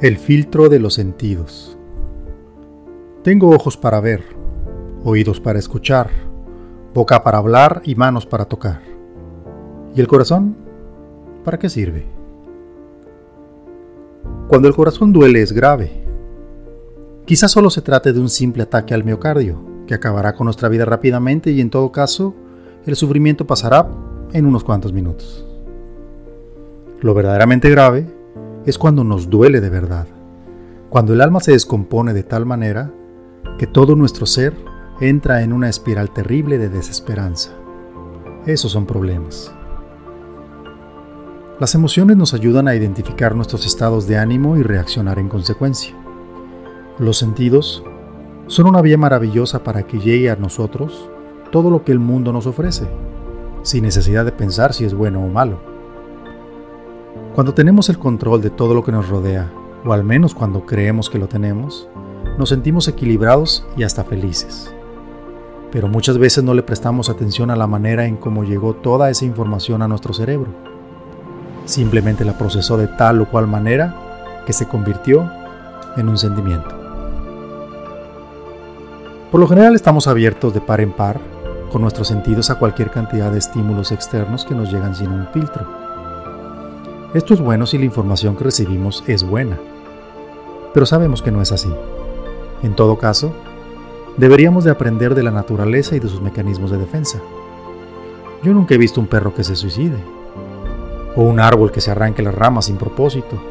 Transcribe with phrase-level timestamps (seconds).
[0.00, 1.76] El filtro de los sentidos.
[3.22, 4.24] Tengo ojos para ver,
[5.04, 6.08] oídos para escuchar,
[6.94, 8.80] boca para hablar y manos para tocar.
[9.94, 10.56] ¿Y el corazón?
[11.44, 12.06] ¿Para qué sirve?
[14.48, 16.02] Cuando el corazón duele es grave.
[17.26, 20.86] Quizás solo se trate de un simple ataque al miocardio, que acabará con nuestra vida
[20.86, 22.34] rápidamente y en todo caso,
[22.86, 23.86] el sufrimiento pasará
[24.32, 25.44] en unos cuantos minutos.
[27.02, 28.19] Lo verdaderamente grave
[28.66, 30.06] es cuando nos duele de verdad,
[30.90, 32.92] cuando el alma se descompone de tal manera
[33.58, 34.54] que todo nuestro ser
[35.00, 37.52] entra en una espiral terrible de desesperanza.
[38.46, 39.54] Esos son problemas.
[41.58, 45.94] Las emociones nos ayudan a identificar nuestros estados de ánimo y reaccionar en consecuencia.
[46.98, 47.84] Los sentidos
[48.46, 51.10] son una vía maravillosa para que llegue a nosotros
[51.50, 52.88] todo lo que el mundo nos ofrece,
[53.62, 55.69] sin necesidad de pensar si es bueno o malo.
[57.34, 59.52] Cuando tenemos el control de todo lo que nos rodea,
[59.84, 61.88] o al menos cuando creemos que lo tenemos,
[62.36, 64.74] nos sentimos equilibrados y hasta felices.
[65.70, 69.24] Pero muchas veces no le prestamos atención a la manera en cómo llegó toda esa
[69.24, 70.48] información a nuestro cerebro.
[71.66, 75.30] Simplemente la procesó de tal o cual manera que se convirtió
[75.96, 76.70] en un sentimiento.
[79.30, 81.20] Por lo general estamos abiertos de par en par
[81.70, 85.89] con nuestros sentidos a cualquier cantidad de estímulos externos que nos llegan sin un filtro.
[87.12, 89.58] Esto es bueno si la información que recibimos es buena,
[90.72, 91.68] pero sabemos que no es así.
[92.62, 93.32] En todo caso,
[94.16, 97.20] deberíamos de aprender de la naturaleza y de sus mecanismos de defensa.
[98.44, 99.96] Yo nunca he visto un perro que se suicide,
[101.16, 103.42] o un árbol que se arranque las ramas sin propósito,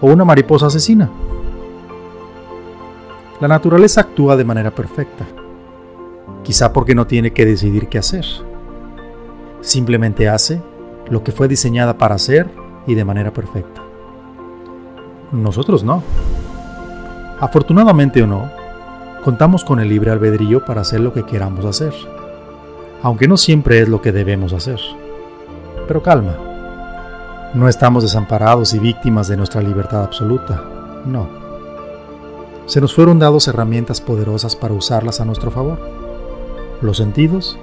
[0.00, 1.08] o una mariposa asesina.
[3.40, 5.24] La naturaleza actúa de manera perfecta,
[6.42, 8.26] quizá porque no tiene que decidir qué hacer.
[9.60, 10.60] Simplemente hace
[11.10, 12.48] lo que fue diseñada para hacer
[12.86, 13.82] y de manera perfecta.
[15.32, 16.02] Nosotros no.
[17.40, 18.50] Afortunadamente o no,
[19.24, 21.92] contamos con el libre albedrío para hacer lo que queramos hacer,
[23.02, 24.80] aunque no siempre es lo que debemos hacer.
[25.88, 26.36] Pero calma,
[27.54, 30.62] no estamos desamparados y víctimas de nuestra libertad absoluta,
[31.04, 31.28] no.
[32.66, 35.78] Se nos fueron dados herramientas poderosas para usarlas a nuestro favor.
[36.80, 37.58] Los sentidos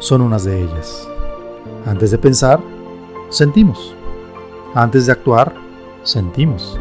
[0.00, 1.08] son unas de ellas.
[1.86, 2.60] Antes de pensar,
[3.32, 3.94] sentimos.
[4.74, 5.54] Antes de actuar,
[6.02, 6.78] sentimos.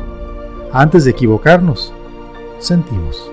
[0.71, 1.93] Antes de equivocarnos,
[2.59, 3.31] sentimos.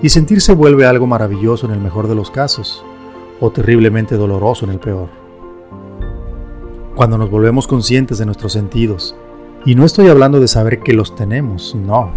[0.00, 2.84] Y sentir se vuelve algo maravilloso en el mejor de los casos,
[3.40, 5.08] o terriblemente doloroso en el peor.
[6.94, 9.16] Cuando nos volvemos conscientes de nuestros sentidos,
[9.66, 12.10] y no estoy hablando de saber que los tenemos, no,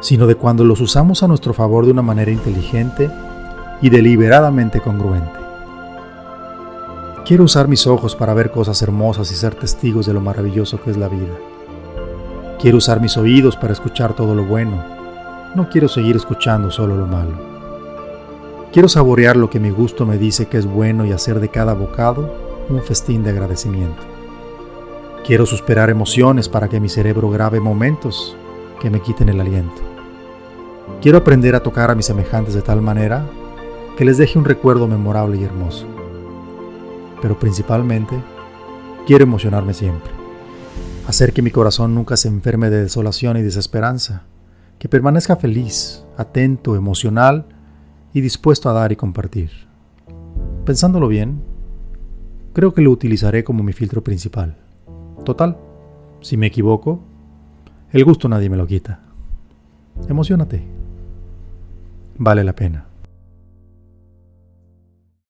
[0.00, 3.10] sino de cuando los usamos a nuestro favor de una manera inteligente
[3.80, 5.45] y deliberadamente congruente.
[7.26, 10.92] Quiero usar mis ojos para ver cosas hermosas y ser testigos de lo maravilloso que
[10.92, 11.34] es la vida.
[12.60, 14.84] Quiero usar mis oídos para escuchar todo lo bueno.
[15.56, 17.32] No quiero seguir escuchando solo lo malo.
[18.72, 21.74] Quiero saborear lo que mi gusto me dice que es bueno y hacer de cada
[21.74, 22.32] bocado
[22.68, 24.04] un festín de agradecimiento.
[25.26, 28.36] Quiero suspirar emociones para que mi cerebro grabe momentos
[28.80, 29.82] que me quiten el aliento.
[31.02, 33.26] Quiero aprender a tocar a mis semejantes de tal manera
[33.98, 35.95] que les deje un recuerdo memorable y hermoso
[37.26, 38.14] pero principalmente
[39.04, 40.12] quiero emocionarme siempre,
[41.08, 44.22] hacer que mi corazón nunca se enferme de desolación y desesperanza,
[44.78, 47.46] que permanezca feliz, atento, emocional
[48.14, 49.50] y dispuesto a dar y compartir.
[50.64, 51.42] Pensándolo bien,
[52.52, 54.58] creo que lo utilizaré como mi filtro principal.
[55.24, 55.56] Total,
[56.20, 57.00] si me equivoco,
[57.90, 59.00] el gusto nadie me lo quita.
[60.08, 60.62] Emocionate.
[62.18, 62.86] Vale la pena.